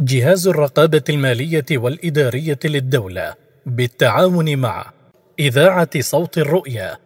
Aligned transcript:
جهاز 0.00 0.48
الرقابة 0.48 1.02
المالية 1.08 1.64
والإدارية 1.72 2.58
للدولة 2.64 3.34
بالتعاون 3.66 4.56
مع 4.58 4.92
إذاعة 5.38 6.00
صوت 6.00 6.38
الرؤيا 6.38 6.98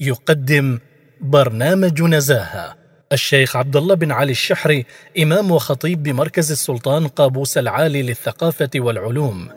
يقدم 0.00 0.78
برنامج 1.20 2.02
نزاهة. 2.02 2.76
الشيخ 3.12 3.56
عبد 3.56 3.76
الله 3.76 3.94
بن 3.94 4.12
علي 4.12 4.32
الشحري 4.32 4.86
إمام 5.18 5.50
وخطيب 5.50 6.02
بمركز 6.02 6.50
السلطان 6.50 7.08
قابوس 7.08 7.58
العالي 7.58 8.02
للثقافة 8.02 8.70
والعلوم. 8.76 9.48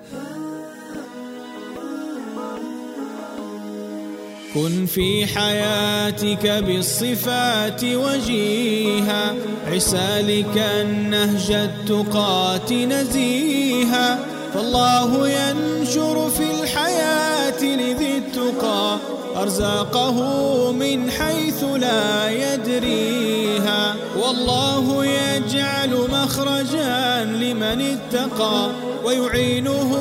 كن 4.57 4.85
في 4.85 5.25
حياتك 5.25 6.47
بالصفات 6.47 7.83
وجيها. 7.83 9.35
عسالك 9.67 10.57
النهج 10.57 11.51
التقات 11.51 12.73
نزيها. 12.73 14.19
فالله 14.53 15.29
ينشر 15.29 16.29
في 16.29 16.63
الحياة 16.63 17.63
لذي 17.63 18.17
التقى. 18.17 18.97
أرزاقه 19.35 20.71
من 20.71 21.11
حيث 21.11 21.63
لا 21.63 22.29
يدريها. 22.29 23.95
والله 24.23 25.05
يجعل 25.05 26.07
مخرجا 26.11 27.23
لمن 27.25 27.97
اتقى. 27.97 28.69
ويعينه 29.05 29.91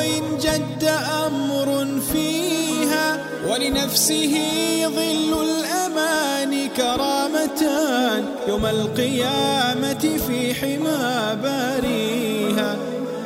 إن 0.00 0.38
جد 0.38 0.84
أمر 0.84 1.30
فيها 1.30 1.49
ولنفسه 3.60 4.34
ظل 4.86 5.32
الأمان 5.42 6.68
كرامتان 6.76 8.24
يوم 8.48 8.66
القيامة 8.66 10.18
في 10.26 10.54
حمى 10.54 11.36
باريها 11.42 12.76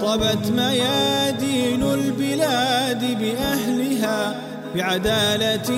طبت 0.02 0.52
ميادين 0.56 1.82
البلاد 1.82 3.18
بأهلها 3.20 4.34
بعدالة 4.74 5.70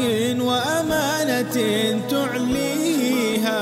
وأمانة 0.44 1.56
تعليها. 2.10 3.60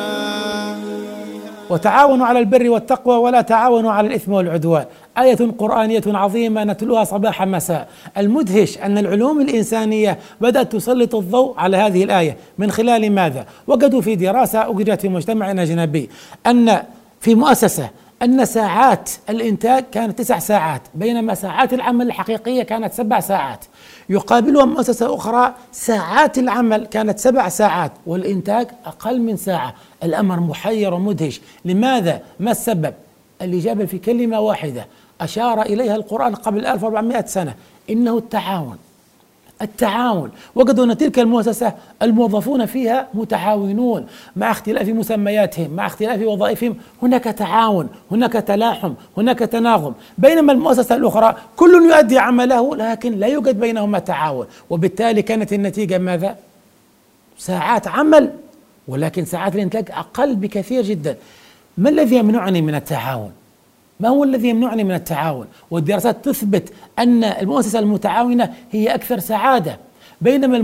وتعاونوا 1.71 2.27
على 2.27 2.39
البر 2.39 2.71
والتقوى 2.71 3.17
ولا 3.17 3.41
تعاونوا 3.41 3.93
على 3.93 4.09
الإثم 4.09 4.33
والعدوان. 4.33 4.85
آية 5.19 5.39
قرآنية 5.59 6.03
عظيمة 6.07 6.65
نتلوها 6.65 7.05
صباح 7.05 7.43
مساء 7.43 7.89
المدهش 8.19 8.79
أن 8.79 8.99
العلوم 8.99 9.41
الإنسانية 9.41 10.19
بدأت 10.41 10.73
تسلط 10.73 11.15
الضوء 11.15 11.55
على 11.59 11.77
هذه 11.77 12.05
الآية 12.05 12.37
من 12.59 12.71
خلال 12.71 13.13
ماذا؟ 13.13 13.47
وجدوا 13.67 14.01
في 14.01 14.17
دراسة 14.17 14.71
أجريت 14.71 15.01
في 15.01 15.09
مجتمع 15.09 15.51
أجنبي 15.51 16.11
أن 16.47 16.83
في 17.21 17.35
مؤسسة 17.35 17.91
أن 18.23 18.45
ساعات 18.45 19.11
الإنتاج 19.31 19.85
كانت 19.93 20.19
تسع 20.19 20.39
ساعات 20.39 20.83
بينما 20.95 21.35
ساعات 21.35 21.73
العمل 21.73 22.07
الحقيقية 22.07 22.63
كانت 22.63 22.93
سبع 22.93 23.21
ساعات 23.21 23.65
يقابلها 24.09 24.65
مؤسسة 24.65 25.15
أخرى 25.15 25.55
ساعات 25.73 26.39
العمل 26.39 26.87
كانت 26.87 27.19
سبع 27.19 27.49
ساعات 27.49 27.93
والإنتاج 28.07 28.67
أقل 28.87 29.21
من 29.21 29.37
ساعة 29.37 29.75
الأمر 30.03 30.41
محير 30.41 30.95
ومدهش 30.95 31.41
لماذا؟ 31.65 32.21
ما 32.41 32.51
السبب؟ 32.51 32.95
الإجابة 33.43 33.85
في 33.85 33.99
كلمة 33.99 34.41
واحدة 34.41 34.87
أشار 35.21 35.63
إليها 35.63 35.97
القرآن 35.97 36.35
قبل 36.35 36.67
1400 36.67 37.25
سنة. 37.27 37.55
إنه 37.91 38.19
التعاون. 38.19 38.77
التعاون. 39.63 40.31
وجدوا 40.55 40.85
أن 40.85 40.97
تلك 40.97 41.19
المؤسسة 41.19 41.73
الموظفون 42.03 42.67
فيها 42.67 43.09
متعاونون 43.15 44.07
مع 44.37 44.51
اختلاف 44.51 44.89
مسمياتهم 44.89 45.71
مع 45.71 45.87
اختلاف 45.87 46.23
وظائفهم. 46.23 46.77
هناك 47.03 47.25
تعاون 47.25 47.89
هناك 48.11 48.33
تلاحم 48.33 48.93
هناك 49.17 49.39
تناغم. 49.39 49.95
بينما 50.19 50.53
المؤسسة 50.53 50.95
الأخرى 50.95 51.37
كل 51.57 51.91
يؤدي 51.91 52.19
عمله 52.19 52.77
لكن 52.77 53.13
لا 53.13 53.27
يوجد 53.27 53.61
بينهما 53.61 53.99
تعاون. 53.99 54.47
وبالتالي 54.71 55.23
كانت 55.23 55.53
النتيجة 55.53 55.99
ماذا؟ 55.99 56.37
ساعات 57.39 57.89
عمل 57.89 58.31
ولكن 58.89 59.25
ساعات 59.25 59.55
الإنتاج 59.55 59.91
أقل 59.91 60.37
بكثير 60.37 60.83
جدا. 60.83 61.17
ما 61.79 61.91
الذي 61.91 62.17
يمنعني 62.17 62.63
من 62.63 62.75
التعاون؟ 62.75 63.33
ما 64.01 64.09
هو 64.09 64.25
الذي 64.25 64.49
يمنعني 64.49 64.85
من 64.85 64.95
التعاون؟ 64.95 65.47
والدراسات 65.71 66.25
تثبت 66.25 66.73
أن 66.99 67.25
المؤسسة 67.25 67.79
المتعاونة 67.79 68.55
هي 68.71 68.95
أكثر 68.95 69.19
سعادة 69.19 69.79
بينما 70.21 70.57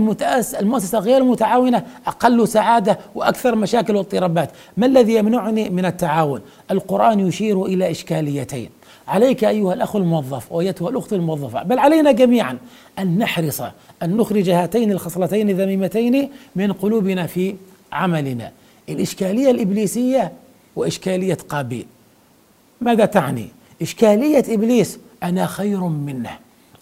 المؤسسة 0.59 0.99
غير 0.99 1.17
المتعاونة 1.17 1.83
أقل 2.07 2.47
سعادة 2.47 2.99
وأكثر 3.15 3.55
مشاكل 3.55 3.95
واضطرابات. 3.95 4.49
ما 4.77 4.85
الذي 4.85 5.15
يمنعني 5.15 5.69
من 5.69 5.85
التعاون؟ 5.85 6.41
القرآن 6.71 7.19
يشير 7.19 7.65
إلى 7.65 7.91
إشكاليتين. 7.91 8.69
عليك 9.07 9.43
أيها 9.43 9.73
الأخ 9.73 9.95
الموظف 9.95 10.51
وأيتها 10.51 10.89
الأخت 10.89 11.13
الموظفة 11.13 11.63
بل 11.63 11.79
علينا 11.79 12.11
جميعا 12.11 12.57
أن 12.99 13.17
نحرص 13.17 13.61
أن 14.03 14.17
نخرج 14.17 14.49
هاتين 14.49 14.91
الخصلتين 14.91 15.49
الذميمتين 15.49 16.29
من 16.55 16.73
قلوبنا 16.73 17.27
في 17.27 17.55
عملنا. 17.91 18.51
الإشكالية 18.89 19.51
الإبليسية 19.51 20.31
وإشكالية 20.75 21.37
قابيل. 21.49 21.85
ماذا 22.81 23.05
تعني؟ 23.05 23.47
إشكالية 23.81 24.43
إبليس 24.49 24.99
أنا 25.23 25.45
خير 25.45 25.79
منه 25.79 26.29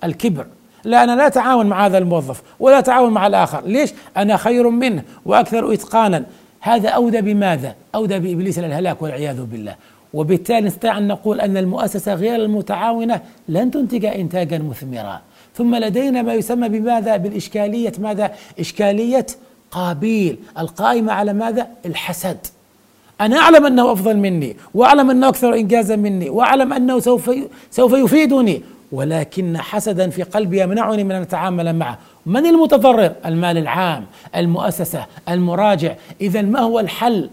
الكبر 0.04 0.46
لا 0.84 1.04
أنا 1.04 1.16
لا 1.16 1.28
أتعاون 1.28 1.66
مع 1.66 1.86
هذا 1.86 1.98
الموظف 1.98 2.42
ولا 2.60 2.80
أتعاون 2.80 3.14
مع 3.14 3.28
الآخر 3.28 3.64
ليش؟ 3.66 3.94
أنا 4.18 4.38
خير 4.38 4.70
منه 4.70 5.04
وأكثر 5.26 5.74
إتقانا 5.74 6.26
هذا 6.60 6.90
أودى 6.90 7.22
بماذا؟ 7.22 7.76
أودى 7.96 8.20
بإبليس 8.20 8.60
إلى 8.60 8.68
الهلاك 8.68 9.02
والعياذ 9.02 9.42
بالله 9.44 9.76
وبالتالي 10.14 10.62
نستطيع 10.68 10.98
أن 10.98 11.08
نقول 11.08 11.42
أن 11.42 11.58
المؤسسة 11.58 12.14
غير 12.14 12.36
المتعاونة 12.36 13.22
لن 13.50 13.72
تنتج 13.72 14.06
إنتاجا 14.06 14.58
مثمرا 14.58 15.22
ثم 15.56 15.76
لدينا 15.76 16.22
ما 16.22 16.34
يسمى 16.34 16.70
بماذا؟ 16.70 17.18
بالإشكالية 17.18 17.94
ماذا؟ 18.00 18.32
إشكالية 18.60 19.26
قابيل 19.72 20.40
القائمة 20.60 21.14
على 21.14 21.34
ماذا؟ 21.34 21.68
الحسد 21.86 22.38
أنا 23.22 23.38
أعلم 23.38 23.66
أنه 23.66 23.92
أفضل 23.92 24.18
مني 24.18 24.58
وأعلم 24.74 25.10
أنه 25.10 25.30
أكثر 25.30 25.54
إنجازا 25.54 25.96
مني 25.96 26.30
وأعلم 26.30 26.74
أنه 26.74 27.00
سوف 27.00 27.32
سوف 27.72 27.94
يفيدني 27.94 28.62
ولكن 28.92 29.58
حسدا 29.58 30.10
في 30.10 30.24
قلبي 30.24 30.62
يمنعني 30.62 31.04
من 31.04 31.12
أن 31.12 31.22
أتعامل 31.22 31.76
معه. 31.76 31.98
من 32.26 32.46
المتضرر؟ 32.46 33.12
المال 33.26 33.58
العام 33.58 34.06
المؤسسة 34.36 35.06
المراجع. 35.30 35.96
إذا 36.22 36.42
ما 36.42 36.60
هو 36.60 36.80
الحل؟ 36.80 37.30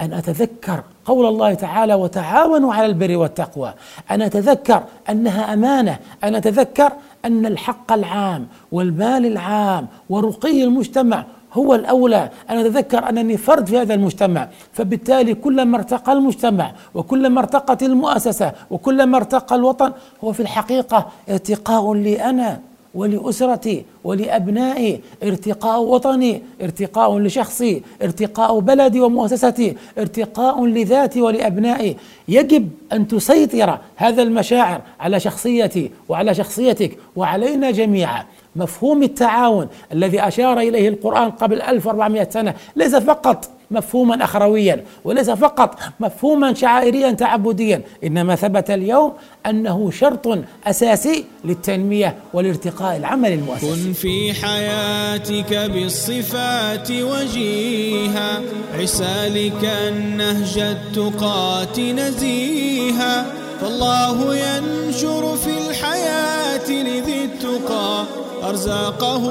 أن 0.00 0.12
أتذكر 0.12 0.82
قول 1.04 1.26
الله 1.26 1.54
تعالى 1.54 1.94
وتعاونوا 1.94 2.74
على 2.74 2.86
البر 2.86 3.16
والتقوى 3.16 3.74
أن 4.10 4.22
أتذكر 4.22 4.82
أنها 5.10 5.54
أمانة. 5.54 5.98
أن 6.24 6.34
أتذكر 6.34 6.92
أن 7.24 7.46
الحق 7.46 7.92
العام 7.92 8.46
والمال 8.72 9.26
العام 9.26 9.86
ورقي 10.08 10.64
المجتمع 10.64 11.24
هو 11.52 11.74
الأولى. 11.74 12.30
أن 12.50 12.56
أتذكر 12.56 13.08
أنني 13.08 13.36
فرد 13.36 13.66
في 13.66 13.78
هذا 13.78 13.94
المجتمع. 13.94 14.48
فبالتالي 14.72 15.34
كلما 15.34 15.76
ارتقى 15.78 16.12
المجتمع 16.12 16.72
وكلما 16.94 17.40
ارتقت 17.40 17.82
المؤسسة 17.82 18.52
وكلما 18.70 19.16
ارتقى 19.16 19.54
الوطن 19.54 19.92
هو 20.24 20.32
في 20.32 20.40
الحقيقة 20.40 21.06
ارتقاء 21.30 21.94
لي 21.94 22.22
أنا. 22.30 22.67
ولأسرتي 22.94 23.84
ولأبنائي 24.04 25.00
ارتقاء 25.22 25.80
وطني 25.80 26.42
ارتقاء 26.62 27.18
لشخصي 27.18 27.82
ارتقاء 28.02 28.58
بلدي 28.58 29.00
ومؤسستي 29.00 29.76
ارتقاء 29.98 30.66
لذاتي 30.66 31.22
ولأبنائي. 31.22 31.96
يجب 32.28 32.68
أن 32.92 33.08
تسيطر 33.08 33.78
هذا 33.96 34.22
المشاعر 34.22 34.80
على 35.00 35.20
شخصيتي 35.20 35.90
وعلى 36.08 36.34
شخصيتك 36.34 36.98
وعلينا 37.16 37.70
جميعا. 37.70 38.24
مفهوم 38.56 39.02
التعاون 39.02 39.68
الذي 39.92 40.20
أشار 40.20 40.60
إليه 40.60 40.88
القرآن 40.88 41.30
قبل 41.30 41.62
1400 41.62 42.28
سنة 42.30 42.54
ليس 42.76 42.94
فقط 42.94 43.50
مفهوما 43.70 44.24
أخرويا 44.24 44.84
وليس 45.04 45.30
فقط 45.30 45.78
مفهوما 46.00 46.54
شعائريا 46.54 47.10
تعبديا 47.10 47.82
إنما 48.04 48.36
ثبت 48.36 48.70
اليوم 48.70 49.12
أنه 49.46 49.90
شرط 49.90 50.38
أساسي 50.66 51.24
للتنمية 51.44 52.16
والارتقاء 52.32 52.96
العمل 52.96 53.32
المؤسسي. 53.32 53.66
كن 53.66 53.92
في 53.92 54.32
حياتك 54.32 55.54
بالصفات 55.54 56.90
وجيها 56.90 58.40
عسالك 58.78 59.64
النهج 59.64 60.58
التقات 60.58 61.80
نزيها. 61.80 63.26
فالله 63.60 64.36
ينشر 64.36 65.36
في 65.36 65.70
الحياة 65.70 66.70
لذي 66.70 67.24
التقى 67.24 68.04
أرزاقه 68.42 69.24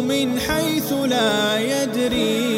من 0.00 0.40
حيث 0.40 0.92
لا 0.92 1.58
يدريها 1.58 2.49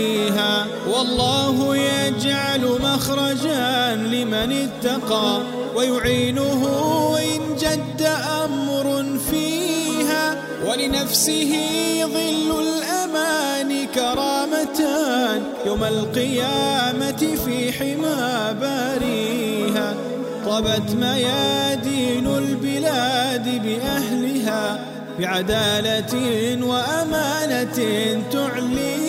والله 1.03 1.77
يجعل 1.77 2.79
مخرجا 2.83 3.95
لمن 3.95 4.53
اتقى 4.53 5.43
ويعينه 5.77 6.63
إن 7.19 7.57
جد 7.57 8.09
أمر 8.45 9.19
فيها 9.31 10.43
ولنفسه 10.67 11.53
ظل 12.03 12.63
الأمان 12.63 13.87
كرامتان 13.95 15.43
يوم 15.67 15.85
القيامة 15.85 17.37
في 17.47 17.73
حمى 17.73 18.55
باريها 18.61 19.95
طبت 20.47 20.91
ميادين 21.01 22.27
البلاد 22.27 23.63
بأهلها 23.65 24.87
بعدالة 25.19 26.15
وأمانة 26.67 27.79
تعلي 28.33 29.03